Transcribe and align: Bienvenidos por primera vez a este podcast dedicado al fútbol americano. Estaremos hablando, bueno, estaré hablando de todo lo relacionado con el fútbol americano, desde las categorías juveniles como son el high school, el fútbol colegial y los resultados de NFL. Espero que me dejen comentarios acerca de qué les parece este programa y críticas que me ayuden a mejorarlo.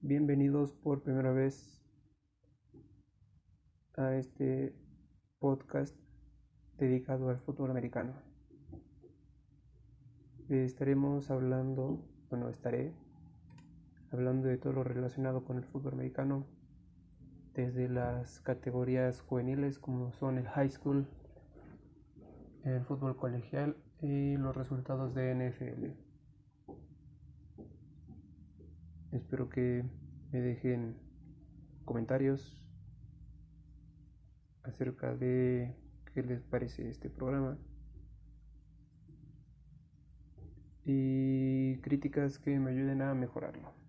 Bienvenidos 0.00 0.72
por 0.72 1.02
primera 1.02 1.32
vez 1.32 1.82
a 3.96 4.14
este 4.14 4.76
podcast 5.38 5.96
dedicado 6.76 7.30
al 7.30 7.38
fútbol 7.40 7.70
americano. 7.70 8.12
Estaremos 10.50 11.30
hablando, 11.30 12.04
bueno, 12.28 12.50
estaré 12.50 12.92
hablando 14.12 14.48
de 14.48 14.58
todo 14.58 14.74
lo 14.74 14.84
relacionado 14.84 15.44
con 15.44 15.56
el 15.56 15.64
fútbol 15.64 15.94
americano, 15.94 16.46
desde 17.54 17.88
las 17.88 18.40
categorías 18.40 19.22
juveniles 19.22 19.78
como 19.78 20.12
son 20.12 20.36
el 20.36 20.46
high 20.46 20.70
school, 20.70 21.08
el 22.64 22.84
fútbol 22.84 23.16
colegial 23.16 23.76
y 24.02 24.36
los 24.36 24.54
resultados 24.54 25.14
de 25.14 25.34
NFL. 25.34 26.15
Espero 29.16 29.48
que 29.48 29.82
me 30.30 30.40
dejen 30.42 30.94
comentarios 31.86 32.62
acerca 34.62 35.16
de 35.16 35.74
qué 36.12 36.22
les 36.22 36.42
parece 36.42 36.90
este 36.90 37.08
programa 37.08 37.56
y 40.84 41.78
críticas 41.78 42.38
que 42.38 42.58
me 42.60 42.72
ayuden 42.72 43.00
a 43.00 43.14
mejorarlo. 43.14 43.85